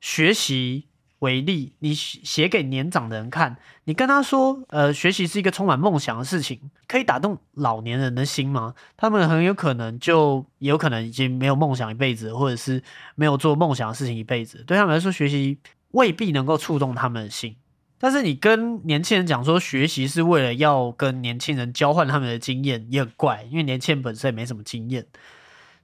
[0.01, 0.85] 学习。
[1.23, 6.59] 为例，你写给年长的人看，你跟他说，呃，学习是一个充满梦想的事情，
[6.89, 8.75] 可以打动老年人的心吗？
[8.97, 12.83] 他们很有可能就有可能已经没有梦想一辈子，或者是
[13.15, 14.65] 没有做梦想的事情一辈子。
[14.67, 15.59] 对他们来说，学习
[15.93, 17.55] 未必能够触动他们的心。
[17.99, 25.07] 但是你跟年轻人讲说，学习是为了要跟年轻人交换他们的经验，也很怪，因为年轻人本身也没什么经验。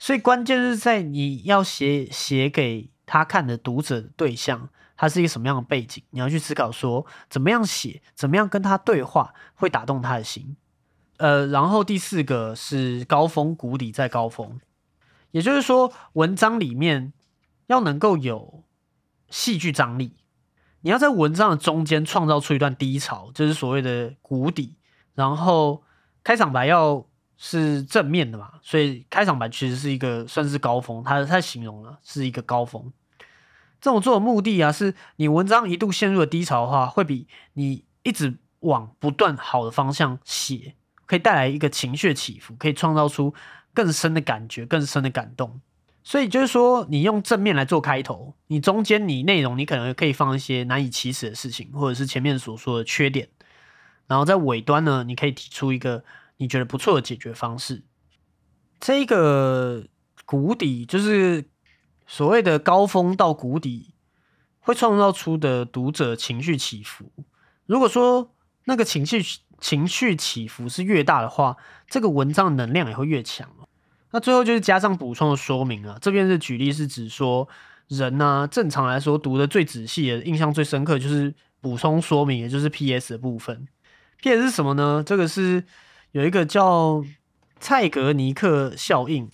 [0.01, 4.69] 所以关键是在你要写写给他看的读者对象。
[4.99, 6.03] 他是一个什么样的背景？
[6.11, 10.57] 你要去思考说，怎么样写，怎么样跟他对话，会打动他的心。
[11.17, 14.61] 呃，然后第四个是高峰谷底再高峰，
[15.31, 17.13] 也就是说，文章里面
[17.69, 18.65] 要能够有
[19.31, 20.17] 戏剧张力，
[20.81, 24.77] 你要在文章的中间创造出一段低潮，就是所谓的谷底。
[25.15, 25.83] 然后
[26.23, 27.05] 开场白要
[27.37, 32.93] 是正面的嘛，所以开场白其实是一个算是高峰，他他形容了是一个高峰。
[33.81, 40.75] 这种做的目的啊，是你文章一度陷入了低潮的话，会比你一直往不断好的方向写，
[41.07, 43.33] 可以带来一个情绪起伏，可以创造出
[43.73, 45.61] 更深的感觉、更深的感动。
[46.03, 53.29] 所以就是说，你用正面来做开头，你中间你内容你可能可以放一些难以启齿的事情，或者是前面所说的缺点，
[54.09, 56.03] 然后在尾端呢，你可以提出一个
[56.39, 57.85] 你觉得不错的解决方式。
[58.81, 59.87] 这个
[60.25, 61.45] 谷底就是。
[62.11, 63.93] 所谓的高峰到谷底，
[64.61, 67.13] 会创造出的读者情绪起伏。
[67.67, 68.35] 如果说
[68.65, 69.23] 那个情绪
[69.61, 73.47] 情绪起伏是越大的话，这个文章能量也会越强。
[74.11, 77.47] 那最后就是加上补充的说明啊，这边的举例是指说，
[77.89, 83.69] 人呢正常来说读的最仔细的、印象最深刻就是补充说明，也就是 P.S 的部分。
[84.23, 85.05] P.S 是什么呢？
[85.05, 85.63] 这个是
[86.13, 87.05] 有一个叫
[87.61, 89.31] 蔡格尼克效应。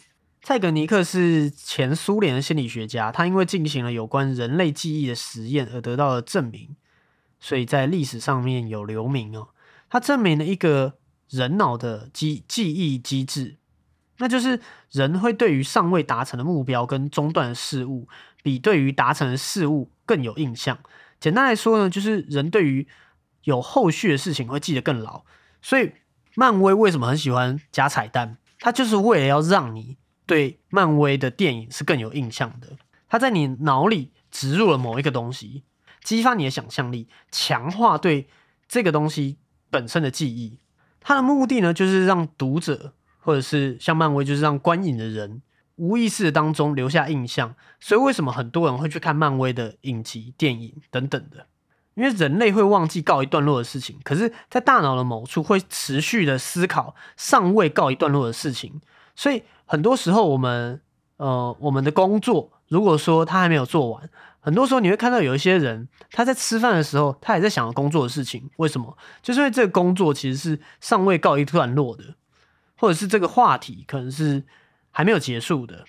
[0.46, 6.76] 蔡格尼克是前苏联的心理学家，他因为进行了有关人类记忆的实验而得到了证明，
[7.40, 9.48] 所以在历史上面有留名哦。
[9.88, 10.98] 他证明了一个
[11.30, 13.56] 人脑的记记忆机制，
[14.18, 18.06] 那就是人会对于尚未达成的目标跟中断的事物，
[18.42, 20.78] 比对于达成的事物更有印象。
[21.18, 22.86] 简单来说呢，就是人对于
[23.44, 25.24] 有后续的事情会记得更牢。
[25.62, 25.92] 所以
[26.34, 28.36] 漫威为什么很喜欢加彩蛋？
[28.58, 29.96] 它就是为了要让你。
[30.26, 35.64] 对漫威的电影是更有印象的，它在你脑里植入了某一个东西，
[36.02, 38.28] 激发你的想象力，强化对
[38.66, 39.36] 这个东西
[39.70, 40.58] 本身的记忆。
[41.00, 45.42] 它的目的呢，就是让读者或者是像漫威，就是让观影的人
[45.76, 47.54] 无意识当中留下印象。
[47.78, 51.46] 所以为什么很多人会去看漫威的影集、电影等等的？
[51.94, 58.80] 因为人类会忘记告一段落的事情，可是，在大脑的某处会持续的思考尚未告一段落的事情，
[59.14, 59.42] 所以。
[59.64, 60.80] 很多时候，我们
[61.16, 64.10] 呃，我们的工作，如果说他还没有做完，
[64.40, 68.50] 很多时候你会看到有一些人，他在吃饭的时候，他也在想工作的事情。
[68.56, 68.96] 为什么？
[69.22, 72.16] 就是因为这个工作其实是尚未告一段落的，
[72.76, 74.44] 或者是这个话题可能是
[74.90, 75.84] 还没有结束的，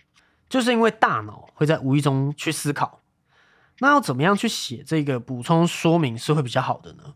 [0.48, 3.02] 就是因为大脑会在无意中去思考。
[3.80, 7.16] 那要怎么样去写这个补充说明是会比较好的呢？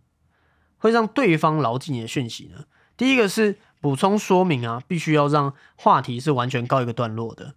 [0.77, 2.65] 会让对方牢记你的讯息呢？
[2.97, 7.55] 第一个是补充说明啊，必须要让话题是完全告一个段落的。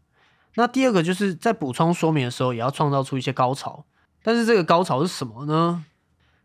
[0.55, 3.85] 那第二个就是在补充说明的时候，也要创造出一些高潮。
[4.23, 5.85] 但是这个高潮是什么呢？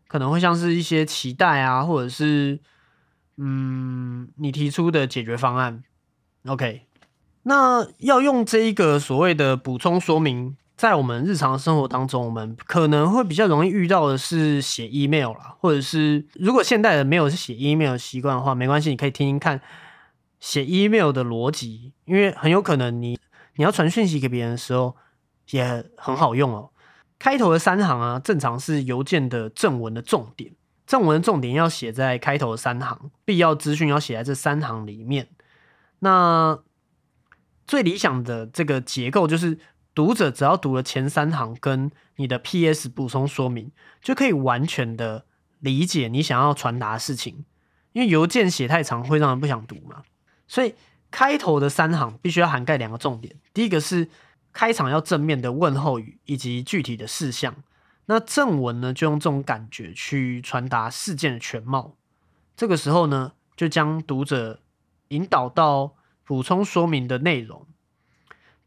[0.08, 2.58] 可能会像是一些期待啊，或者是
[3.36, 5.84] 嗯，你提出的解决方案。
[6.46, 6.86] OK，
[7.42, 19.60] 那要用这一个所谓的补充说明，在我们日常生活当中，我们可能会比较容易遇到的是写 email 啦，或者是如果现代人没有写 email 的习惯的话，没关系，你可以听听看
[20.38, 23.18] 写 email 的逻辑，因为很有可能你
[23.56, 24.94] 你要传讯息给别人的时候
[25.50, 26.70] 也很好用哦。
[27.18, 30.52] 开头的三行啊，正常是邮件的正文的重点，
[30.86, 35.28] 正文的重点要写在开头的三行，必要资讯要写在这三行里面。
[35.98, 36.56] 那
[37.66, 39.58] 最理想的这个结构就是，
[39.98, 42.88] 读者只要读了前三行跟你的 P.S.
[42.88, 45.26] 补充说明，就可以完全的
[45.58, 47.44] 理解你想要传达的事情。
[47.90, 50.04] 因为邮件写太长会让人不想读嘛，
[50.46, 50.76] 所以
[51.10, 54.08] 开头的三行必须要涵盖两个重点，第一个是。
[54.50, 57.54] 开场要正面的问候语以及具体的事项，
[58.06, 61.94] 那正文呢就用这种感觉去传达事件的全貌。
[62.56, 64.60] 这个时候呢，就将读者
[65.08, 65.94] 引导到
[66.24, 67.66] 补充说明的内容。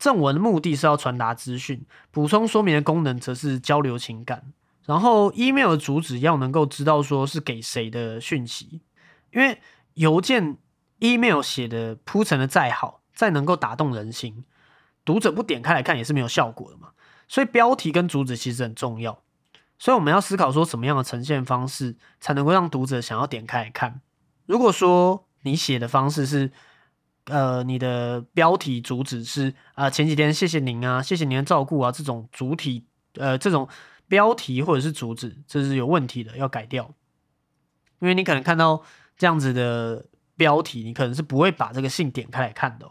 [0.02, 4.52] 正文的目的是要传达资讯，补充说明的功能则是交流情感。
[4.88, 8.82] 然后 email 的主旨要能够知道说是给谁的讯息，
[9.32, 9.62] 因为
[9.94, 10.58] 邮件
[10.98, 14.44] email 写的铺陈的再好，再能够打动人心。
[15.06, 16.90] 读者不点开来看也是没有效果的嘛，
[17.28, 19.22] 所以标题跟主旨其实很重要，
[19.78, 24.02] 所以我们要思考说什么样的呈现方式才能够让读者想要点开来看。
[24.48, 26.52] 如果说你写的方式是，
[27.32, 33.68] 呃，你的标题主旨是啊前几天谢谢您啊，谢谢您的照顾啊，这种主体呃这种
[34.08, 36.94] 标题或者是主旨这是有问题的，要改掉，
[38.00, 38.84] 因为你可能看到
[39.18, 40.06] 这样子的
[40.36, 42.88] 标题，你可能是不会把这个信点开来看的，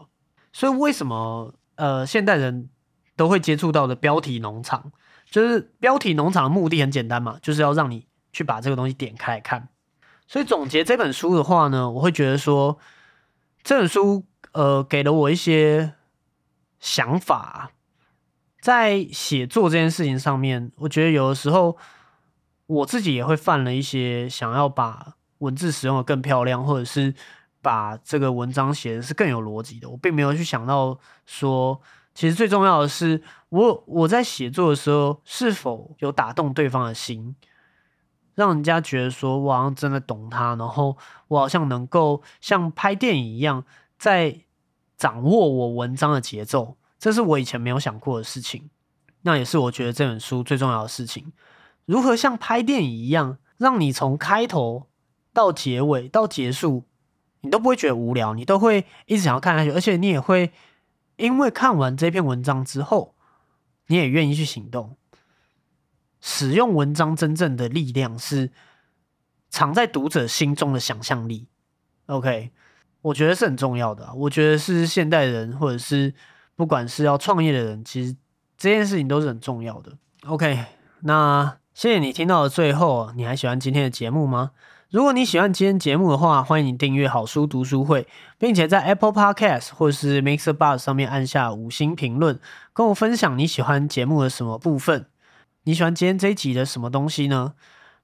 [0.51, 1.53] 所以为什么？
[1.75, 2.69] 呃，现代人
[3.15, 4.91] 都会接触到的标题农场，
[5.31, 9.69] 就是标题农场的目的很简单嘛，就是要让你去把这个东西点开来看。
[10.27, 12.77] 所以总结这本书的话呢，我会觉得说，
[13.63, 15.93] 这本书呃给了我一些
[16.79, 17.71] 想法，
[18.59, 21.77] 在写作这件事情上面，我觉得有的时候
[22.67, 27.13] 我自己也会犯了一些想要把文字使用的更漂亮，或者是。
[27.63, 30.97] 把这个文章写的是更有逻辑的，我并没有去想到
[31.27, 31.79] 说，
[32.11, 37.35] 其实最重要的是我我在写作的时候是否有打动对方的心，
[38.33, 40.97] 让人家觉得说我好像真的懂他，然后
[41.27, 43.63] 我好像能够像拍电影一样
[44.01, 44.35] 在
[44.97, 48.71] 掌握我文章的节奏，这是我以前没有想过的事情，
[49.21, 51.31] 那也是我觉得这本书最重要的事情，
[51.85, 54.87] 如何像拍电影一样，让你从开头
[55.31, 56.85] 到结尾到结束。
[57.41, 60.51] 你都不会觉得无聊，你都会一直想要看下去，而且你也会
[61.17, 63.13] 因为看完这篇文章之后，
[63.85, 64.97] 你也愿意去行动。
[66.19, 68.51] 使用文章真正的力量是
[69.49, 71.47] 藏在读者心中的想象力。
[72.07, 72.51] OK，
[73.01, 74.09] 我觉得是很重要的。
[74.15, 76.13] 我觉得是现代人或者是
[76.55, 78.15] 不管是要创业的人，其实
[78.57, 79.91] 这件事情都是很重要的。
[80.27, 80.65] OK，
[81.01, 84.51] 那谢谢你听到了最后，你还喜欢今天的节目吗？
[84.91, 88.05] 如果你喜欢今天节目的话，欢迎你订阅好书读书会，
[88.37, 92.37] 并且在 Apple Podcast 或是 Mixer Bar 上面按下五星评论，
[92.73, 95.05] 跟我分享你喜欢节目的什么部分。
[95.63, 97.53] 你喜欢今天这一集的什么东西呢？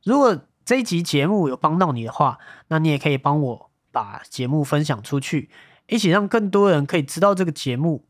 [0.04, 2.38] 如果这一集节目有帮到你的话，
[2.70, 3.66] 那你也可以帮我
[3.98, 5.50] 把节目分享出去，
[5.88, 8.06] 一起让更多人可以知道这个节目。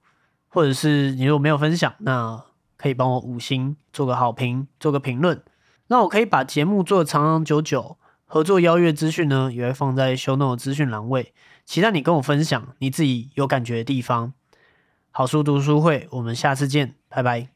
[0.50, 2.44] 或者是你如果没有分享，那
[2.78, 5.42] 可以帮我五星做个好评，做个评论，
[5.88, 7.98] 那我可以把节目做的长长久久。
[8.26, 11.34] 合作邀约资讯呢，也会放在 show note 资讯栏位，
[11.66, 14.34] 期待你跟我分享你自己有感觉的地方。
[15.12, 17.48] 好书读书会，我们下次见，拜拜。